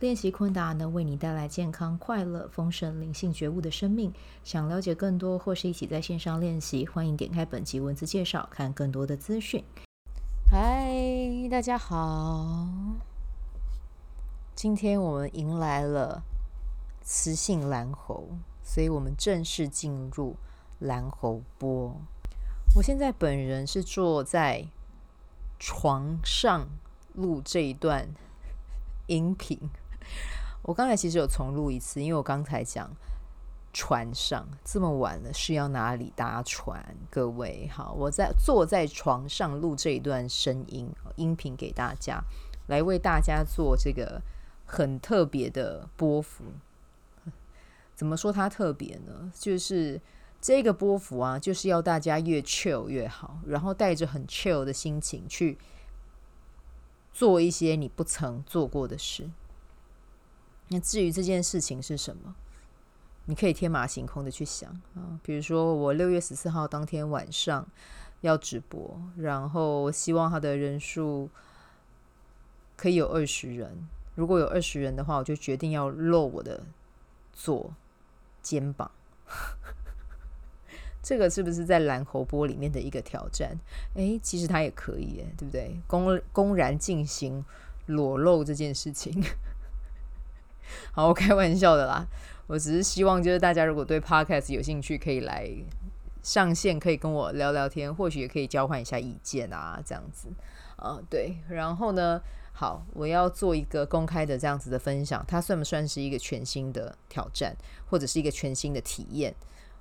[0.00, 4.12] 练习昆达能为你带来健康、快乐、丰盛、灵性觉悟的生命。
[4.42, 9.64] 想了解更多或是一起在线上练习，欢迎点开本集文字介绍，看更多的资讯。
[10.50, 12.68] 嗨，大家好！
[14.54, 16.22] 今天我们迎来了
[17.02, 18.28] 磁性蓝猴，
[18.62, 20.36] 所以我们正式进入
[20.80, 21.96] 蓝猴波。
[22.76, 24.66] 我现在本人是坐在
[25.58, 26.68] 床上
[27.12, 28.08] 录这一段
[29.06, 29.58] 音频。
[30.62, 32.90] 我刚才其实有重录一次，因为我刚才讲
[33.72, 36.96] 船上这么晚了是要哪里搭船？
[37.10, 42.22] 各位好，我在坐在床上录这一段声音音频给大家，
[42.68, 44.22] 来为大家做这个
[44.64, 46.44] 很特别的波幅。
[47.94, 49.30] 怎么说它特别呢？
[49.34, 50.00] 就是
[50.40, 55.58] 这个波幅啊，就是要大家越 chill 越好，然后带着很 chill 的心情去
[57.12, 59.30] 做一些你不曾做过的事。
[60.68, 62.34] 那至于这件事情是什么，
[63.26, 65.20] 你可以天马行空的去想啊。
[65.22, 67.66] 比如说，我六月十四号当天晚上
[68.22, 71.28] 要直播，然后希望他的人数
[72.76, 73.86] 可以有二十人。
[74.14, 76.64] 如果有二十人的话，我就决定要露我的
[77.32, 77.72] 左
[78.42, 78.90] 肩膀。
[81.02, 83.58] 这个是不是在蓝猴波里面的一个挑战？
[83.94, 85.78] 诶，其实他也可以，对不对？
[85.86, 87.44] 公公然进行
[87.86, 89.22] 裸露这件事情。
[90.92, 92.06] 好，我开玩笑的啦。
[92.46, 95.50] 我只是希望，就是大家如果对 Podcast 有兴趣，可以来
[96.22, 100.28] 上线，可以跟我聊聊天，或许也可以交换一下意见啊，这样子。
[100.76, 101.38] 啊，对。
[101.48, 102.20] 然后呢，
[102.52, 109.34] 好，我要做一个公开的这样子的分享，它算不算是一个全新的挑战，或者是一个全新的体验？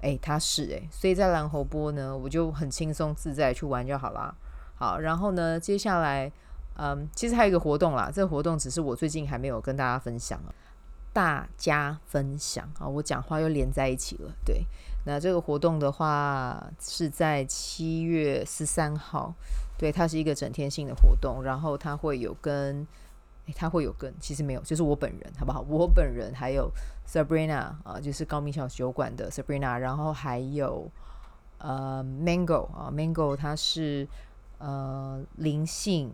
[0.00, 0.88] 诶，它是诶。
[0.90, 4.34] 所以在蓝猴波呢，我就很轻松自在去玩就好啦。
[4.76, 6.32] 好，然后呢，接下来，
[6.78, 10.40] 嗯，其实还有一个活动啦，这个活动只是我最近还没有跟大家分享。
[11.16, 14.30] 大家分享啊，我讲话又连在一起了。
[14.44, 14.66] 对，
[15.06, 19.32] 那这个活动的话是在七月十三号，
[19.78, 22.86] 对，它是一个整天性的活动，然后它会有跟，
[23.46, 25.64] 诶，它会有跟，其实没有，就是我本人，好不好？
[25.66, 26.70] 我本人还有
[27.08, 30.86] Sabrina 啊，就是高明小酒馆的 Sabrina，然后还有
[31.56, 34.06] 呃 Mango 啊，Mango 它是
[34.58, 36.12] 呃灵性。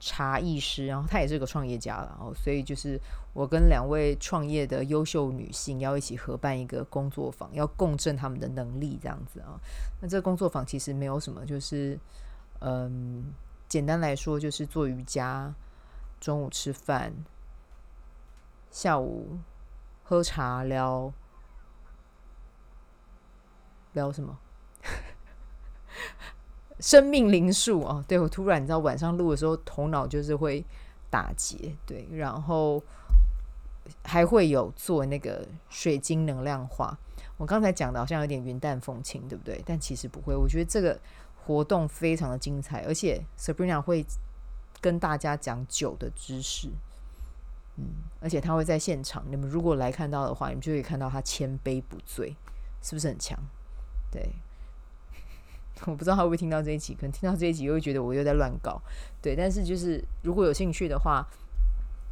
[0.00, 2.98] 茶艺师，然后她也是个创业家，然后所以就是
[3.34, 9.60] 我跟两位创业的优秀女性要一起合办一个工作坊，要共振他们的能力这样子啊。
[10.00, 11.96] 那这个工作坊其实没有什么，就是
[12.60, 13.32] 嗯，
[13.68, 15.54] 简单来说就是做瑜伽，
[16.18, 17.12] 中午吃饭，
[18.70, 19.38] 下午
[20.02, 21.12] 喝茶聊
[23.92, 24.38] 聊什么？
[26.80, 30.64] 生命灵数啊，对，我突然你知道晚上录的时候头脑就是会
[31.10, 32.82] 打结，对，然后
[34.02, 36.98] 还会有做那个水晶能量化。
[37.36, 39.62] 我刚才讲的好像有点云淡风轻，对不对？
[39.66, 40.98] 但其实不会，我觉得这个
[41.44, 44.04] 活动非常的精彩，而且 Sabrina 会
[44.80, 46.68] 跟大家讲酒的知识，
[47.76, 47.84] 嗯，
[48.20, 52.36] 而且他会在现场，你们如果来看到的话，你们就可以看到他千杯不醉，
[52.82, 53.38] 是不是很强？
[54.10, 54.30] 对。
[55.86, 58.80] 我不知道他会不会听到这一集，可能听到这一集又会觉得我又在乱搞，
[59.22, 59.34] 对。
[59.34, 61.26] 但是就是如果有兴趣的话，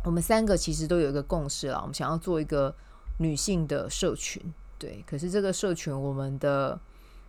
[0.04, 2.74] 我们三个其实都有一个共识了，我们想要做一个
[3.18, 4.42] 女性的社群，
[4.78, 5.04] 对。
[5.06, 6.80] 可是这个社群，我们的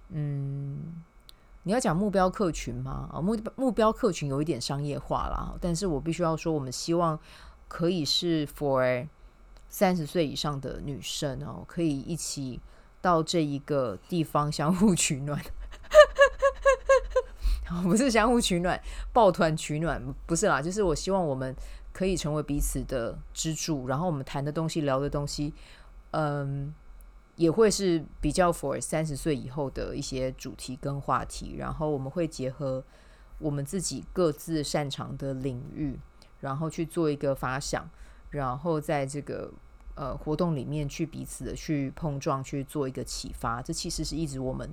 [0.09, 1.03] 嗯，
[1.63, 3.09] 你要讲目标客群吗？
[3.11, 7.20] 啊，目目标客群有一点商业化了，但是我必须要说，我们希望
[7.67, 9.08] 可以是 for
[9.67, 12.59] 三十岁以上的女生哦，可以一起
[13.02, 15.40] 到这一个地方相互取暖。
[17.83, 18.81] 不是相互取暖，
[19.13, 20.61] 抱团取暖，不是啦。
[20.61, 21.55] 就是我希望我们
[21.93, 25.53] 可以成为彼此的支柱，然后我们谈的东西、聊的东西，
[26.11, 26.73] 嗯，
[27.35, 31.55] 也会是比较 for 三十岁以后的一些主题跟话题。
[31.57, 32.83] 然后我们会结合
[33.37, 35.99] 我们自己各自擅长的领域，
[36.39, 37.89] 然后去做一个发想，
[38.31, 39.51] 然后在这个
[39.95, 43.61] 呃活动里面去彼此的去碰撞，去做一个启发。
[43.61, 44.67] 这其实是一直我们。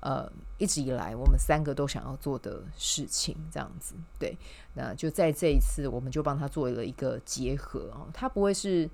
[0.00, 4.36] 呃，一直以来我们三个都想要做的事情，这样子，对，
[4.74, 8.88] 那就在这一次，我们就帮他做了一个结合哦，他不会是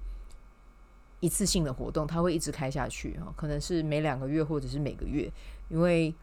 [1.20, 5.32] 一次性的活动，它会一直开下去哦，可能是每两个月或者是每个月，
[5.68, 6.14] 因为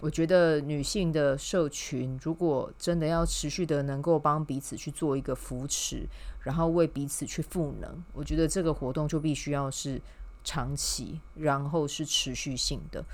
[0.00, 6.06] 我觉得女性的社群如果真的要持续的能够帮彼此去做一个扶持，
[6.40, 10.02] 然后为彼此去赋能，我觉得这个活动就必须要是
[10.44, 13.04] 长期，然后是持续性的，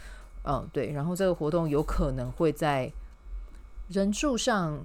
[0.45, 2.93] 嗯，对，然后这个活动有可能会在
[3.89, 4.79] 人数上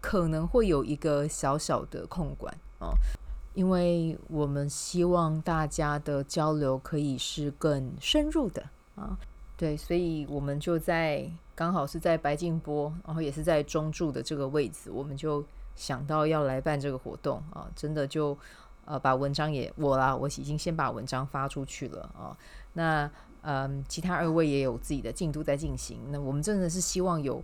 [0.00, 2.94] 可能会有一个小小的控管啊。
[3.54, 8.60] 因为我们希望大家的交流可以是更深入的
[8.96, 9.16] 啊，
[9.56, 15.44] 对，所以我们就在刚好是在白静波，然后也是在中柱的这个位置，我们就
[15.76, 18.36] 想到要来办这个活动啊，真的就
[18.86, 22.36] 呃把文章也我啦，我已经先把文章发出去了啊，
[22.72, 23.08] 那
[23.44, 27.42] 嗯，其他二位也有自己的进度在进行，那我们真的是希望有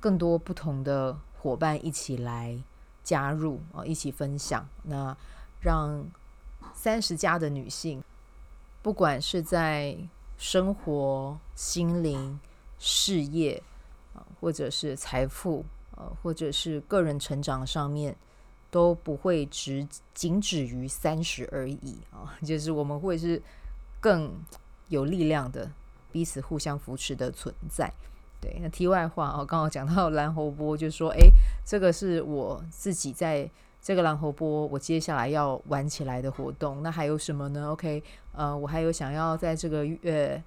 [0.00, 2.58] 更多不同的伙伴一起来
[3.04, 5.16] 加入啊，一起分享那。
[5.64, 6.04] 让
[6.74, 8.02] 三十加的女性，
[8.82, 9.96] 不管是在
[10.36, 12.40] 生活、心灵、
[12.80, 13.62] 事业
[14.12, 15.64] 啊，或者是财富，
[15.96, 18.16] 呃，或者是个人成长上面，
[18.72, 22.36] 都不会只仅止于三十而已啊。
[22.44, 23.40] 就是我们会是
[24.00, 24.34] 更
[24.92, 25.68] 有力量的，
[26.12, 27.90] 彼此互相扶持的存在。
[28.40, 31.30] 对，那题外话哦，刚好讲到 蓝猴波，就说，诶，
[31.64, 33.50] 这个是我自己在。
[33.84, 38.00] 这个蓝猴波，我接下来要玩起来的活动，那还有什么呢？OK，
[38.30, 40.40] 呃，我还有想要在这个月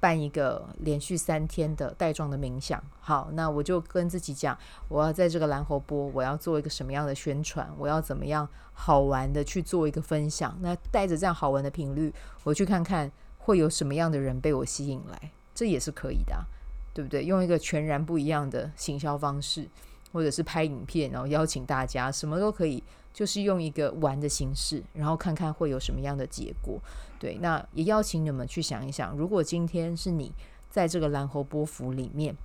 [0.00, 2.82] 办一个连续三天的带状的冥想。
[2.98, 4.56] 好，那我就跟自己讲，
[4.88, 7.68] 我要在这个蓝猴波，我要做一个什么样的宣传？
[7.76, 10.56] 我要怎么样好玩的去做一个分享？
[10.62, 12.10] 那带着这样好玩的频率，
[12.42, 13.12] 我去看看
[13.42, 16.44] 会有什么样的人被我吸引来，这也是可以的，
[16.92, 17.24] 对不对？
[17.24, 19.68] 用一个全然不一样的行销方式。
[20.12, 22.84] 或者是拍影片，然后邀请大家，什么都可以，
[23.14, 26.78] 就是用一个玩的形式，然后看看会有什么样的结果。
[27.18, 30.30] 对，那也邀请你们去想一想，如果今天是你
[30.68, 32.36] 在这个蓝猴波幅里面，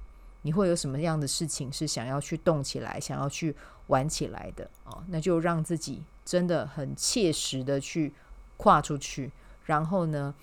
[0.44, 3.54] 你会有什么样的事情是想要去动起来，想要去
[3.88, 5.04] 玩起来的啊？
[5.10, 8.14] 那就让自己真的很切实的去
[8.56, 9.30] 跨出去，
[9.66, 10.34] 然后呢，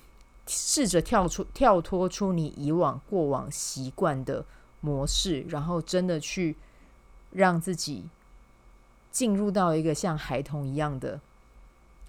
[0.47, 4.45] 试着跳出、跳脱出你以往过往习惯的
[4.81, 6.55] 模式，然后真的去。
[7.31, 8.05] 让自己
[9.11, 11.19] 进入到一个像孩童一样的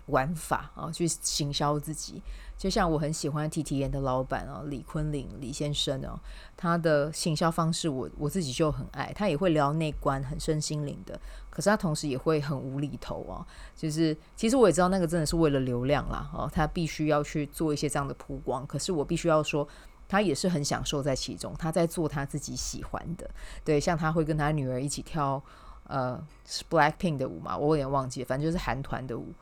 [0.06, 2.22] 玩法啊，去行销自己。
[2.56, 6.18] 就像我很喜欢 TTN 的老板哦，李坤林李先生哦，
[6.56, 9.12] 他的行销方式我我自己就很爱。
[9.14, 11.20] 他也会聊内观，很身心灵的，
[11.50, 13.46] 可是他同时也会很无厘头啊。
[13.76, 18.66] 就是其实我也知道那个真的是为了流量啦，哦，他必须要去做一些这样的曝光。
[18.66, 19.66] 可是我必须要说。
[20.08, 23.28] 他也是很享受在其中，他在做他自己喜欢的，
[23.64, 25.42] 对，像他会跟他女儿一起跳
[25.88, 26.24] 呃
[26.70, 29.32] Blackpink 的舞嘛，我有点忘记，反正就是韩团的舞，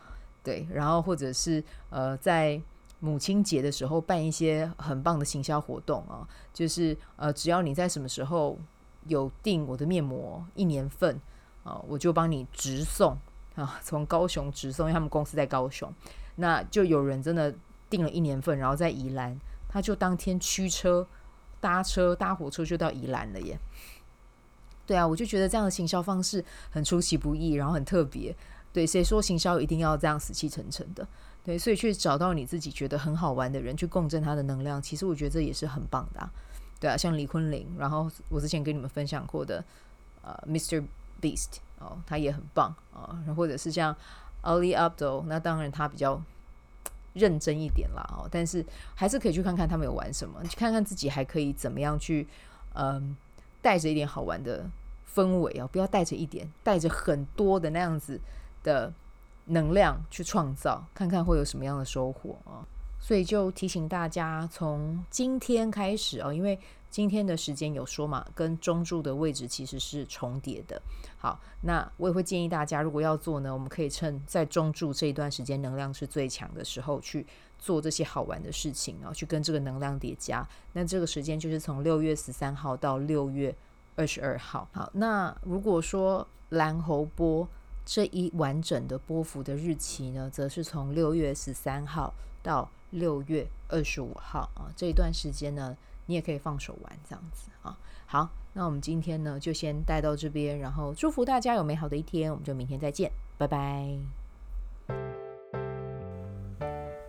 [0.43, 2.58] 对，然后或者是呃在
[3.05, 8.59] 母亲节的时候办一些很棒的行销活动啊，就是呃只要你在什么时候
[9.09, 11.21] 有订我的面膜一年份
[11.65, 13.15] 啊，我就帮你直送
[13.56, 15.93] 啊， 从高雄直送，因为他们公司在高雄，
[16.37, 17.55] 那就有人真的
[17.91, 19.39] 订了一年份，然后在宜兰。
[19.69, 21.05] 他就当天驱车、
[21.61, 23.59] 搭车、搭火车就到宜兰了耶。
[24.87, 28.32] 对啊，我就觉得这样的行销方式很出其不意，然后很特别。
[28.73, 31.06] 对，谁说行销一定要这样死气沉沉的？
[31.44, 36.31] 对，所以去找到你自己觉得很好玩的人，去共振他的能量，其实我觉得这也是很棒的啊。
[36.81, 39.63] 对啊，像李坤林，然后我之前跟你们分享过的，
[40.22, 40.82] 呃，Mr.
[41.20, 43.22] Beast 哦，他也很棒啊。
[43.27, 43.94] 然或者是像
[44.43, 46.20] Ali Abdo，那当然他比较。
[47.15, 52.27] 认真一点啦哦，但是还是可以去看看他们有玩什么，去看看自己还可以怎么样去，
[52.74, 53.17] 嗯，
[53.63, 54.69] 带着一点好玩的
[55.15, 58.20] 氛围啊，不要带着一点，带着很多的那样子
[58.65, 58.93] 的
[59.46, 62.67] 能量去创造，看看会有什么样的收获啊。
[63.01, 66.58] 所以就提醒大家，从今天开始哦，因为
[66.89, 70.81] 今天的时间有说嘛，跟中柱的位置其实是重叠的。
[71.19, 77.27] 好，那我也会建议大家，如果要做呢，我们可以趁在中柱这一段时间能量是最强的时候去
[77.58, 80.46] 做这些好玩的事情，啊去跟这个能量叠加。
[80.72, 83.55] 那这个时间就是从六月十三号到六月
[83.96, 84.67] 二十二号。
[84.72, 87.46] 好，那如果说蓝猴波
[87.84, 95.76] 这一完整的波幅的日期呢，则是从六月十三号到六月二十五号啊，这一段时间呢，
[96.06, 97.79] 你也可以放手玩这样子啊。
[98.06, 103.98] 好，那我们今天呢就先带到这边，然后祝福大家有美好的一天，我们就明天再见，拜拜。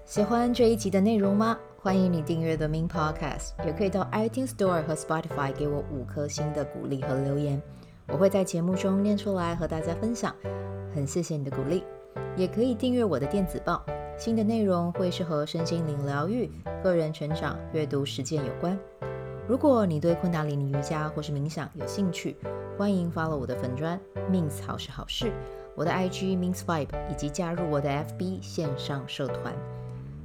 [0.04, 1.58] 喜欢这一集的内容吗？
[1.80, 7.62] 欢迎你订阅 The Min Podcast，也可以到 iTunes Store 和 Spotify 给我五颗星的鼓励和留言，
[8.08, 10.34] 我会在节目中念出来和大家分享。
[10.94, 11.84] 很谢谢你的鼓励，
[12.38, 13.86] 也可以订阅我的电子报。
[14.18, 16.50] 新的内容会是和身心灵疗愈、
[16.82, 18.80] 个人成长、阅读实践有关。
[19.48, 22.38] 如果你对昆达里尼瑜伽或是冥想有兴趣，
[22.78, 24.00] 欢迎 follow 我的粉专
[24.32, 25.32] Min's 好事好事，
[25.76, 29.54] 我的 IG means vibe，以及加入我的 FB 线上社团。